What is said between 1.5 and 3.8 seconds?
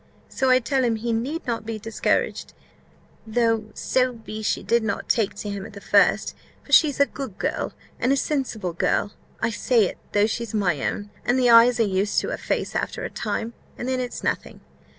be discouraged, though